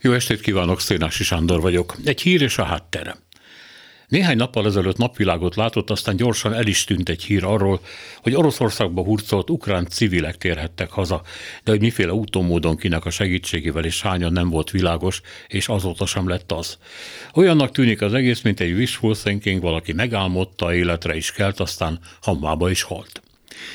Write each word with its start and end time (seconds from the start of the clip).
Jó 0.00 0.12
estét 0.12 0.40
kívánok, 0.40 0.80
Szénási 0.80 1.24
Sándor 1.24 1.60
vagyok. 1.60 1.96
Egy 2.04 2.20
hír 2.20 2.42
és 2.42 2.58
a 2.58 2.64
háttere. 2.64 3.16
Néhány 4.08 4.36
nappal 4.36 4.66
ezelőtt 4.66 4.96
napvilágot 4.96 5.56
látott, 5.56 5.90
aztán 5.90 6.16
gyorsan 6.16 6.54
el 6.54 6.66
is 6.66 6.84
tűnt 6.84 7.08
egy 7.08 7.22
hír 7.22 7.44
arról, 7.44 7.80
hogy 8.22 8.34
Oroszországba 8.34 9.02
hurcolt 9.02 9.50
ukrán 9.50 9.86
civilek 9.86 10.36
térhettek 10.36 10.90
haza, 10.90 11.22
de 11.64 11.70
hogy 11.70 11.80
miféle 11.80 12.12
úton 12.12 12.44
módon 12.44 12.76
kinek 12.76 13.04
a 13.04 13.10
segítségével 13.10 13.84
és 13.84 14.02
hányan 14.02 14.32
nem 14.32 14.48
volt 14.48 14.70
világos, 14.70 15.20
és 15.48 15.68
azóta 15.68 16.06
sem 16.06 16.28
lett 16.28 16.52
az. 16.52 16.78
Olyannak 17.34 17.70
tűnik 17.70 18.02
az 18.02 18.14
egész, 18.14 18.42
mint 18.42 18.60
egy 18.60 18.72
wishful 18.72 19.16
thinking, 19.16 19.62
valaki 19.62 19.92
megálmodta, 19.92 20.74
életre 20.74 21.16
is 21.16 21.32
kelt, 21.32 21.60
aztán 21.60 21.98
hamvába 22.20 22.70
is 22.70 22.82
halt. 22.82 23.22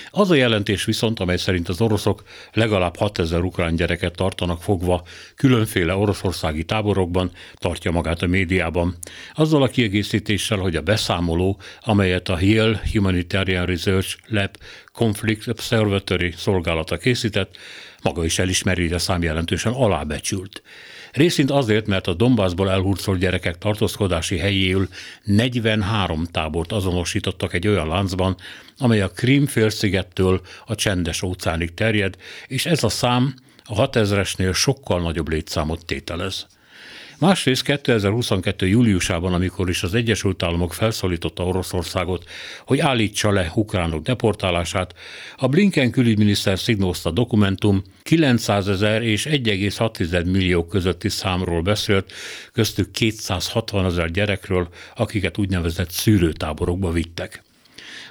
Az 0.09 0.31
a 0.31 0.35
jelentés 0.35 0.85
viszont, 0.85 1.19
amely 1.19 1.37
szerint 1.37 1.69
az 1.69 1.81
oroszok 1.81 2.23
legalább 2.53 2.97
6000 2.97 3.41
ukrán 3.41 3.75
gyereket 3.75 4.15
tartanak 4.15 4.61
fogva 4.61 5.03
különféle 5.35 5.95
oroszországi 5.95 6.63
táborokban, 6.63 7.31
tartja 7.53 7.91
magát 7.91 8.21
a 8.21 8.27
médiában. 8.27 8.95
Azzal 9.33 9.63
a 9.63 9.67
kiegészítéssel, 9.67 10.57
hogy 10.57 10.75
a 10.75 10.81
beszámoló, 10.81 11.59
amelyet 11.81 12.29
a 12.29 12.37
Yale 12.41 12.81
Humanitarian 12.91 13.65
Research 13.65 14.17
Lab 14.27 14.57
Conflict 14.93 15.47
Observatory 15.47 16.33
szolgálata 16.37 16.97
készített, 16.97 17.57
maga 18.01 18.25
is 18.25 18.39
elismeri, 18.39 18.93
a 18.93 18.99
szám 18.99 19.23
jelentősen 19.23 19.73
alábecsült. 19.73 20.61
Részint 21.11 21.51
azért, 21.51 21.87
mert 21.87 22.07
a 22.07 22.13
Dombászból 22.13 22.69
elhurcolt 22.69 23.19
gyerekek 23.19 23.57
tartózkodási 23.57 24.37
helyéül 24.37 24.87
43 25.23 26.25
tábort 26.25 26.71
azonosítottak 26.71 27.53
egy 27.53 27.67
olyan 27.67 27.87
láncban, 27.87 28.35
amely 28.77 29.01
a 29.01 29.09
Krím 29.09 29.45
félszigettől 29.45 30.41
a 30.65 30.75
csendes 30.75 31.21
óceánig 31.21 31.73
terjed, 31.73 32.15
és 32.47 32.65
ez 32.65 32.83
a 32.83 32.89
szám 32.89 33.33
a 33.63 33.89
6000-esnél 33.89 34.55
sokkal 34.55 35.01
nagyobb 35.01 35.29
létszámot 35.29 35.85
tételez. 35.85 36.47
Másrészt 37.23 37.63
2022. 37.63 38.67
júliusában, 38.67 39.33
amikor 39.33 39.69
is 39.69 39.83
az 39.83 39.93
Egyesült 39.93 40.43
Államok 40.43 40.73
felszólította 40.73 41.45
Oroszországot, 41.45 42.29
hogy 42.65 42.79
állítsa 42.79 43.31
le 43.31 43.51
ukránok 43.55 44.03
deportálását, 44.03 44.93
a 45.37 45.47
Blinken 45.47 45.91
külügyminiszter 45.91 46.59
szignózta 46.59 47.11
dokumentum 47.11 47.83
900 48.01 48.67
ezer 48.67 49.01
és 49.01 49.25
1,6 49.25 50.31
millió 50.31 50.65
közötti 50.65 51.09
számról 51.09 51.61
beszélt, 51.61 52.13
köztük 52.53 52.91
260 52.91 53.85
ezer 53.85 54.11
gyerekről, 54.11 54.69
akiket 54.95 55.37
úgynevezett 55.37 55.91
szűrőtáborokba 55.91 56.91
vittek. 56.91 57.43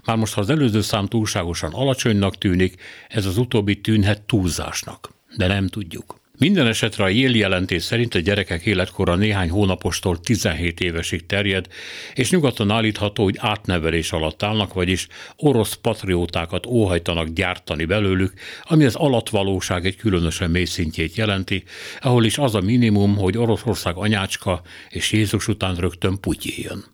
Már 0.05 0.17
most, 0.17 0.35
ha 0.35 0.41
az 0.41 0.51
előző 0.51 0.81
szám 0.81 1.07
túlságosan 1.07 1.73
alacsonynak 1.73 2.39
tűnik, 2.39 2.83
ez 3.09 3.27
az 3.27 3.39
utóbbi 3.39 3.81
tűnhet 3.81 4.23
túlzásnak, 4.23 5.13
de 5.37 5.47
nem 5.47 5.69
tudjuk. 5.69 6.21
Minden 6.43 6.67
esetre 6.67 7.05
a 7.05 7.09
Yale 7.09 7.37
jelentés 7.37 7.83
szerint 7.83 8.15
a 8.15 8.19
gyerekek 8.19 8.65
életkora 8.67 9.15
néhány 9.15 9.51
hónapostól 9.51 10.21
17 10.21 10.81
évesig 10.81 11.27
terjed, 11.27 11.67
és 12.15 12.31
nyugaton 12.31 12.71
állítható, 12.71 13.25
hogy 13.25 13.37
átnevelés 13.39 14.13
alatt 14.13 14.43
állnak, 14.43 14.73
vagyis 14.75 15.07
orosz 15.37 15.75
patriótákat 15.75 16.67
óhajtanak 16.67 17.29
gyártani 17.29 17.85
belőlük, 17.85 18.33
ami 18.63 18.85
az 18.85 18.95
alatvalóság 18.95 19.87
egy 19.87 19.97
különösen 19.97 20.51
mély 20.51 20.65
szintjét 20.65 21.17
jelenti, 21.17 21.65
ahol 22.01 22.25
is 22.25 22.39
az 22.39 22.55
a 22.55 22.61
minimum, 22.61 23.17
hogy 23.17 23.39
Oroszország 23.39 23.97
anyácska, 23.97 24.63
és 24.89 25.13
Jézus 25.13 25.49
után 25.49 25.77
rögtön 25.77 26.21
Putyin. 26.21 26.85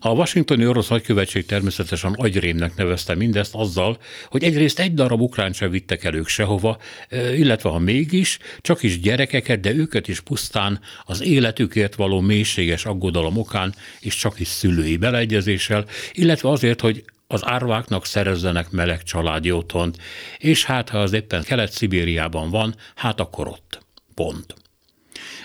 A 0.00 0.08
washingtoni 0.08 0.66
orosz 0.66 0.88
nagykövetség 0.88 1.46
természetesen 1.46 2.12
agyrémnek 2.12 2.76
nevezte 2.76 3.14
mindezt 3.14 3.54
azzal, 3.54 3.98
hogy 4.26 4.44
egyrészt 4.44 4.78
egy 4.78 4.94
darab 4.94 5.20
ukrán 5.20 5.52
sem 5.52 5.70
vittek 5.70 6.04
el 6.04 6.14
ők 6.14 6.28
sehova, 6.28 6.78
illetve 7.10 7.68
ha 7.68 7.78
mégis, 7.78 8.38
csak 8.60 8.82
is 8.82 9.00
gyerekeket, 9.00 9.60
de 9.60 9.72
őket 9.74 10.08
is 10.08 10.20
pusztán 10.20 10.80
az 11.04 11.22
életükért 11.22 11.94
való 11.94 12.20
mélységes 12.20 12.84
aggodalom 12.84 13.36
okán, 13.36 13.74
és 14.00 14.16
csak 14.16 14.40
is 14.40 14.48
szülői 14.48 14.96
beleegyezéssel, 14.96 15.84
illetve 16.12 16.48
azért, 16.48 16.80
hogy 16.80 17.04
az 17.26 17.46
árváknak 17.46 18.06
szerezzenek 18.06 18.70
meleg 18.70 19.02
családi 19.02 19.52
otthont, 19.52 19.98
és 20.38 20.64
hát 20.64 20.88
ha 20.88 20.98
az 20.98 21.12
éppen 21.12 21.42
Kelet-Szibériában 21.42 22.50
van, 22.50 22.74
hát 22.94 23.20
akkor 23.20 23.48
ott. 23.48 23.86
Pont. 24.14 24.54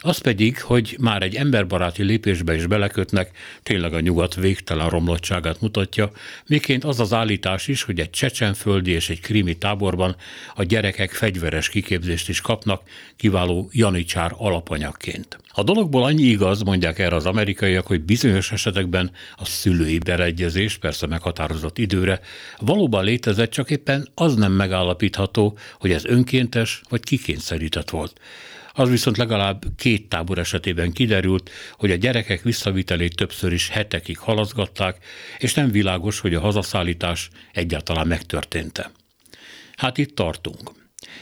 Az 0.05 0.17
pedig, 0.17 0.61
hogy 0.61 0.97
már 0.99 1.21
egy 1.21 1.35
emberbaráti 1.35 2.03
lépésbe 2.03 2.55
is 2.55 2.65
belekötnek, 2.65 3.31
tényleg 3.63 3.93
a 3.93 3.99
nyugat 3.99 4.35
végtelen 4.35 4.89
romlottságát 4.89 5.61
mutatja, 5.61 6.11
miként 6.45 6.83
az 6.83 6.99
az 6.99 7.13
állítás 7.13 7.67
is, 7.67 7.83
hogy 7.83 7.99
egy 7.99 8.09
csecsenföldi 8.09 8.91
és 8.91 9.09
egy 9.09 9.19
krimi 9.19 9.57
táborban 9.57 10.15
a 10.55 10.63
gyerekek 10.63 11.11
fegyveres 11.11 11.69
kiképzést 11.69 12.29
is 12.29 12.41
kapnak, 12.41 12.81
kiváló 13.15 13.69
janicsár 13.71 14.31
alapanyagként. 14.37 15.37
A 15.53 15.63
dologból 15.63 16.03
annyi 16.03 16.23
igaz, 16.23 16.61
mondják 16.61 16.99
erre 16.99 17.15
az 17.15 17.25
amerikaiak, 17.25 17.87
hogy 17.87 18.01
bizonyos 18.01 18.51
esetekben 18.51 19.11
a 19.35 19.45
szülői 19.45 19.97
beleegyezés, 19.97 20.77
persze 20.77 21.07
meghatározott 21.07 21.77
időre, 21.77 22.19
valóban 22.59 23.03
létezett, 23.03 23.51
csak 23.51 23.69
éppen 23.69 24.07
az 24.15 24.35
nem 24.35 24.51
megállapítható, 24.51 25.57
hogy 25.79 25.91
ez 25.91 26.05
önkéntes 26.05 26.81
vagy 26.89 27.03
kikényszerített 27.03 27.89
volt. 27.89 28.19
Az 28.75 28.89
viszont 28.89 29.17
legalább 29.17 29.63
két 29.75 30.09
tábor 30.09 30.37
esetében 30.37 30.91
kiderült, 30.91 31.49
hogy 31.71 31.91
a 31.91 31.95
gyerekek 31.95 32.41
visszavitelét 32.41 33.15
többször 33.15 33.53
is 33.53 33.69
hetekig 33.69 34.17
halaszgatták, 34.17 35.05
és 35.37 35.53
nem 35.53 35.71
világos, 35.71 36.19
hogy 36.19 36.33
a 36.33 36.39
hazaszállítás 36.39 37.29
egyáltalán 37.51 38.07
megtörténte. 38.07 38.91
Hát 39.75 39.97
itt 39.97 40.15
tartunk. 40.15 40.71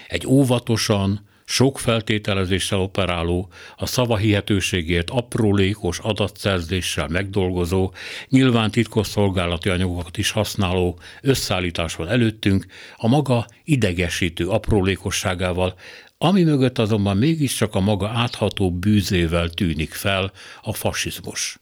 Egy 0.08 0.28
óvatosan, 0.28 1.30
sok 1.46 1.80
feltételezéssel 1.80 2.80
operáló, 2.80 3.52
a 3.76 3.86
szava 3.86 4.18
hihetőségért 4.18 5.10
aprólékos 5.10 6.00
adatszerzéssel 6.00 7.08
megdolgozó, 7.08 7.94
nyilván 8.30 8.72
titkos 8.72 9.08
szolgálati 9.08 9.70
anyagokat 9.70 10.18
is 10.18 10.32
használó 10.32 11.00
összeállítás 11.22 11.96
van 11.96 12.10
előttünk, 12.10 12.66
a 12.96 13.08
maga 13.08 13.46
idegesítő 13.64 14.48
aprólékosságával, 14.48 15.76
ami 16.24 16.44
mögött 16.44 16.78
azonban 16.78 17.18
mégiscsak 17.18 17.76
a 17.76 17.80
maga 17.80 18.10
átható 18.10 18.72
bűzével 18.72 19.50
tűnik 19.50 19.94
fel 19.94 20.32
a 20.62 20.74
fasizmus. 20.74 21.60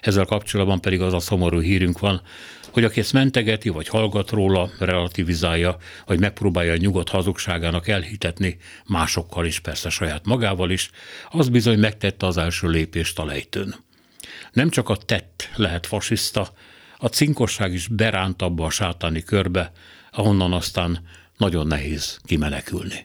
Ezzel 0.00 0.24
kapcsolatban 0.24 0.80
pedig 0.80 1.00
az 1.00 1.12
a 1.12 1.20
szomorú 1.20 1.60
hírünk 1.60 1.98
van, 1.98 2.22
hogy 2.70 2.84
aki 2.84 3.00
ezt 3.00 3.12
mentegeti, 3.12 3.68
vagy 3.68 3.88
hallgat 3.88 4.30
róla, 4.30 4.70
relativizálja, 4.78 5.76
vagy 6.06 6.20
megpróbálja 6.20 6.72
a 6.72 6.76
nyugodt 6.76 7.08
hazugságának 7.08 7.88
elhitetni 7.88 8.56
másokkal 8.84 9.46
is, 9.46 9.60
persze 9.60 9.88
saját 9.88 10.26
magával 10.26 10.70
is, 10.70 10.90
az 11.30 11.48
bizony 11.48 11.78
megtette 11.78 12.26
az 12.26 12.36
első 12.36 12.68
lépést 12.68 13.18
a 13.18 13.24
lejtőn. 13.24 13.74
Nem 14.52 14.70
csak 14.70 14.88
a 14.88 14.96
tett 14.96 15.50
lehet 15.56 15.86
fasiszta, 15.86 16.52
a 16.98 17.06
cinkosság 17.06 17.72
is 17.72 17.88
beránt 17.88 18.42
abba 18.42 18.64
a 18.64 18.70
sátáni 18.70 19.22
körbe, 19.22 19.72
ahonnan 20.10 20.52
aztán 20.52 20.98
nagyon 21.36 21.66
nehéz 21.66 22.20
kimenekülni. 22.24 23.04